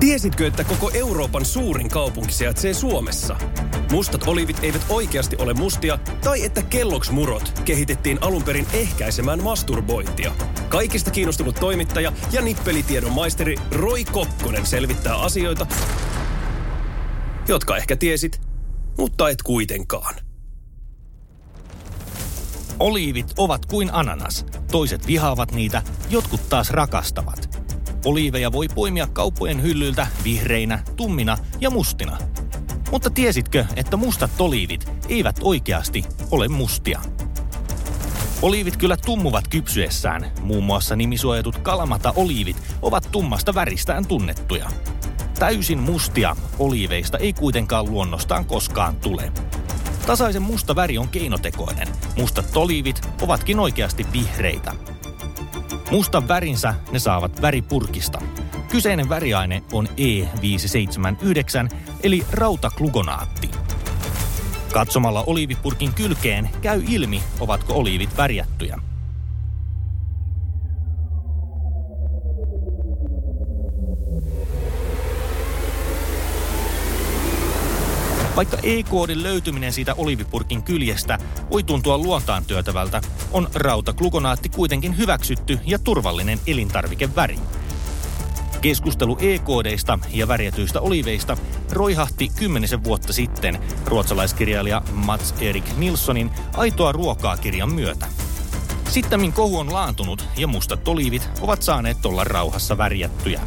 Tiesitkö, 0.00 0.46
että 0.46 0.64
koko 0.64 0.90
Euroopan 0.94 1.44
suurin 1.44 1.88
kaupunki 1.88 2.32
sijaitsee 2.32 2.74
Suomessa? 2.74 3.36
Mustat 3.92 4.22
olivit 4.28 4.64
eivät 4.64 4.86
oikeasti 4.88 5.36
ole 5.36 5.54
mustia, 5.54 5.98
tai 6.24 6.44
että 6.44 6.62
Kelloks 6.62 7.10
murot 7.10 7.60
kehitettiin 7.64 8.18
alun 8.20 8.42
perin 8.42 8.66
ehkäisemään 8.72 9.42
masturbointia. 9.42 10.32
Kaikista 10.68 11.10
kiinnostunut 11.10 11.54
toimittaja 11.60 12.12
ja 12.32 12.42
nippelitiedon 12.42 13.12
maisteri 13.12 13.54
Roy 13.70 14.04
Kokkonen 14.12 14.66
selvittää 14.66 15.16
asioita, 15.16 15.66
jotka 17.48 17.76
ehkä 17.76 17.96
tiesit, 17.96 18.40
mutta 18.98 19.28
et 19.28 19.42
kuitenkaan. 19.42 20.14
Oliivit 22.78 23.32
ovat 23.36 23.66
kuin 23.66 23.94
ananas. 23.94 24.46
Toiset 24.72 25.06
vihaavat 25.06 25.52
niitä, 25.52 25.82
jotkut 26.10 26.48
taas 26.48 26.70
rakastavat. 26.70 27.59
Oliiveja 28.04 28.52
voi 28.52 28.68
poimia 28.74 29.06
kauppojen 29.06 29.62
hyllyiltä 29.62 30.06
vihreinä, 30.24 30.82
tummina 30.96 31.38
ja 31.60 31.70
mustina. 31.70 32.18
Mutta 32.90 33.10
tiesitkö, 33.10 33.64
että 33.76 33.96
mustat 33.96 34.40
oliivit 34.40 34.92
eivät 35.08 35.36
oikeasti 35.42 36.04
ole 36.30 36.48
mustia? 36.48 37.00
Oliivit 38.42 38.76
kyllä 38.76 38.96
tummuvat 38.96 39.48
kypsyessään. 39.48 40.32
Muun 40.42 40.64
muassa 40.64 40.96
nimisuojatut 40.96 41.58
kalamata-oliivit 41.58 42.56
ovat 42.82 43.08
tummasta 43.12 43.54
väristään 43.54 44.06
tunnettuja. 44.06 44.70
Täysin 45.38 45.78
mustia 45.78 46.36
oliiveista 46.58 47.18
ei 47.18 47.32
kuitenkaan 47.32 47.90
luonnostaan 47.90 48.44
koskaan 48.44 48.96
tule. 48.96 49.32
Tasaisen 50.06 50.42
musta 50.42 50.76
väri 50.76 50.98
on 50.98 51.08
keinotekoinen. 51.08 51.88
Mustat 52.18 52.56
oliivit 52.56 53.08
ovatkin 53.22 53.60
oikeasti 53.60 54.06
vihreitä. 54.12 54.74
Mustan 55.90 56.28
värinsä 56.28 56.74
ne 56.92 56.98
saavat 56.98 57.42
väripurkista. 57.42 58.22
Kyseinen 58.68 59.08
väriaine 59.08 59.62
on 59.72 59.88
E579 59.88 61.76
eli 62.02 62.22
rautaklugonaatti. 62.32 63.50
Katsomalla 64.72 65.24
oliivipurkin 65.26 65.94
kylkeen 65.94 66.50
käy 66.62 66.82
ilmi, 66.88 67.22
ovatko 67.40 67.74
oliivit 67.74 68.16
värjättyjä. 68.16 68.89
Vaikka 78.36 78.58
E-koodin 78.62 79.22
löytyminen 79.22 79.72
siitä 79.72 79.94
olivipurkin 79.94 80.62
kyljestä 80.62 81.18
voi 81.50 81.62
tuntua 81.62 81.98
luontaan 81.98 82.44
työtävältä, 82.44 83.00
on 83.32 83.48
rautaklukonaatti 83.54 84.48
kuitenkin 84.48 84.98
hyväksytty 84.98 85.58
ja 85.66 85.78
turvallinen 85.78 86.40
elintarvikeväri. 86.46 87.38
Keskustelu 88.60 89.16
E-koodeista 89.20 89.98
ja 90.12 90.28
värjätyistä 90.28 90.80
oliveista 90.80 91.36
roihahti 91.72 92.28
kymmenisen 92.36 92.84
vuotta 92.84 93.12
sitten 93.12 93.58
ruotsalaiskirjailija 93.86 94.82
Mats 94.92 95.34
Erik 95.40 95.64
Nilssonin 95.76 96.30
Aitoa 96.56 96.92
ruokaa 96.92 97.36
kirjan 97.36 97.72
myötä. 97.72 98.06
Sittemmin 98.88 99.32
kohu 99.32 99.58
on 99.58 99.72
laantunut 99.72 100.24
ja 100.36 100.46
mustat 100.46 100.88
oliivit 100.88 101.30
ovat 101.40 101.62
saaneet 101.62 102.06
olla 102.06 102.24
rauhassa 102.24 102.78
värjättyjä. 102.78 103.40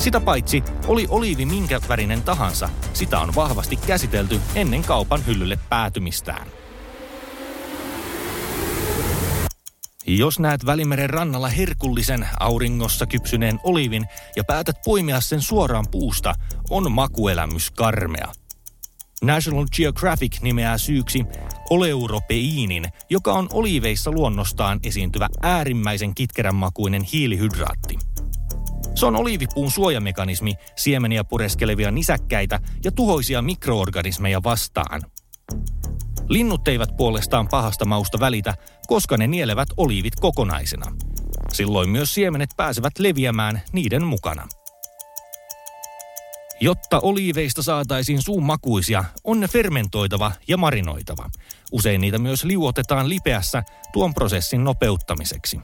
Sitä 0.00 0.20
paitsi, 0.20 0.62
oli 0.86 1.06
oliivi 1.08 1.46
minkä 1.46 1.80
värinen 1.88 2.22
tahansa, 2.22 2.68
sitä 2.92 3.18
on 3.18 3.34
vahvasti 3.34 3.76
käsitelty 3.76 4.40
ennen 4.54 4.82
kaupan 4.82 5.26
hyllylle 5.26 5.58
päätymistään. 5.68 6.46
Jos 10.06 10.38
näet 10.38 10.66
Välimeren 10.66 11.10
rannalla 11.10 11.48
herkullisen 11.48 12.28
auringossa 12.40 13.06
kypsyneen 13.06 13.60
olivin 13.64 14.06
ja 14.36 14.44
päätät 14.44 14.76
poimia 14.84 15.20
sen 15.20 15.42
suoraan 15.42 15.86
puusta, 15.90 16.34
on 16.70 16.92
makuelämys 16.92 17.70
karmea. 17.70 18.32
National 19.22 19.66
Geographic 19.76 20.40
nimeää 20.40 20.78
syyksi 20.78 21.24
oleuropeiinin, 21.70 22.84
joka 23.10 23.32
on 23.32 23.48
oliiveissa 23.52 24.10
luonnostaan 24.10 24.80
esiintyvä 24.82 25.28
äärimmäisen 25.42 26.14
kitkerän 26.14 26.54
makuinen 26.54 27.02
hiilihydraatti– 27.02 27.98
se 29.00 29.06
on 29.06 29.16
oliivipuun 29.16 29.70
suojamekanismi 29.70 30.54
siemeniä 30.76 31.24
pureskelevia 31.24 31.90
nisäkkäitä 31.90 32.60
ja 32.84 32.92
tuhoisia 32.92 33.42
mikroorganismeja 33.42 34.42
vastaan. 34.42 35.02
Linnut 36.28 36.68
eivät 36.68 36.96
puolestaan 36.96 37.48
pahasta 37.48 37.84
mausta 37.84 38.20
välitä, 38.20 38.54
koska 38.86 39.16
ne 39.16 39.26
nielevät 39.26 39.68
oliivit 39.76 40.14
kokonaisena. 40.20 40.92
Silloin 41.52 41.90
myös 41.90 42.14
siemenet 42.14 42.50
pääsevät 42.56 42.98
leviämään 42.98 43.62
niiden 43.72 44.04
mukana. 44.04 44.48
Jotta 46.60 47.00
oliiveista 47.00 47.62
saataisiin 47.62 48.22
suun 48.22 48.44
makuisia, 48.44 49.04
on 49.24 49.40
ne 49.40 49.48
fermentoitava 49.48 50.32
ja 50.48 50.56
marinoitava. 50.56 51.30
Usein 51.72 52.00
niitä 52.00 52.18
myös 52.18 52.44
liuotetaan 52.44 53.08
lipeässä 53.08 53.62
tuon 53.92 54.14
prosessin 54.14 54.64
nopeuttamiseksi. 54.64 55.60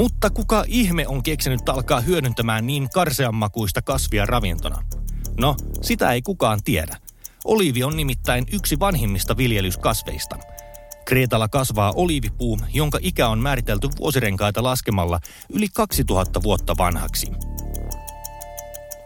Mutta 0.00 0.30
kuka 0.30 0.64
ihme 0.66 1.08
on 1.08 1.22
keksinyt 1.22 1.68
alkaa 1.68 2.00
hyödyntämään 2.00 2.66
niin 2.66 2.90
karseanmakuista 2.90 3.82
kasvia 3.82 4.26
ravintona? 4.26 4.82
No, 5.40 5.56
sitä 5.82 6.12
ei 6.12 6.22
kukaan 6.22 6.62
tiedä. 6.64 6.96
Oliivi 7.44 7.84
on 7.84 7.96
nimittäin 7.96 8.44
yksi 8.52 8.78
vanhimmista 8.78 9.36
viljelyskasveista. 9.36 10.38
Kreetalla 11.04 11.48
kasvaa 11.48 11.92
oliivipuu, 11.96 12.58
jonka 12.72 12.98
ikä 13.02 13.28
on 13.28 13.38
määritelty 13.38 13.88
vuosirenkaita 13.98 14.62
laskemalla 14.62 15.20
yli 15.52 15.68
2000 15.74 16.42
vuotta 16.42 16.76
vanhaksi. 16.78 17.26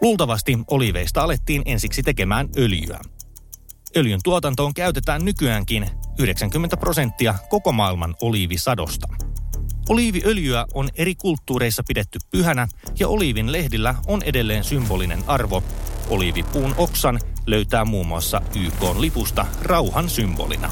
Luultavasti 0.01 0.59
oliiveista 0.67 1.21
alettiin 1.21 1.61
ensiksi 1.65 2.03
tekemään 2.03 2.49
öljyä. 2.57 2.99
Öljyn 3.97 4.19
tuotantoon 4.23 4.73
käytetään 4.73 5.25
nykyäänkin 5.25 5.87
90 6.19 6.77
prosenttia 6.77 7.35
koko 7.49 7.71
maailman 7.71 8.15
oliivisadosta– 8.21 9.07
Oliiviöljyä 9.89 10.65
on 10.73 10.89
eri 10.95 11.15
kulttuureissa 11.15 11.83
pidetty 11.87 12.19
pyhänä 12.31 12.67
ja 12.99 13.07
oliivin 13.07 13.51
lehdillä 13.51 13.95
on 14.07 14.23
edelleen 14.23 14.63
symbolinen 14.63 15.23
arvo. 15.27 15.63
Oliivipuun 16.09 16.75
oksan 16.77 17.19
löytää 17.47 17.85
muun 17.85 18.07
muassa 18.07 18.41
YK 18.55 18.99
lipusta 18.99 19.45
rauhan 19.61 20.09
symbolina. 20.09 20.71